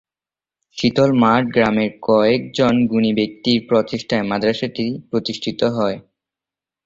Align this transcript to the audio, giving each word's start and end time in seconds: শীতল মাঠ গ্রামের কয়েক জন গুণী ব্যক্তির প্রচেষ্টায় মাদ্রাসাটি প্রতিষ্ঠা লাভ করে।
শীতল 0.77 1.09
মাঠ 1.19 1.43
গ্রামের 1.53 1.91
কয়েক 2.01 2.41
জন 2.53 2.75
গুণী 2.85 3.11
ব্যক্তির 3.13 3.59
প্রচেষ্টায় 3.69 4.25
মাদ্রাসাটি 4.27 4.85
প্রতিষ্ঠা 5.09 5.51
লাভ 5.61 5.73
করে। 5.77 5.95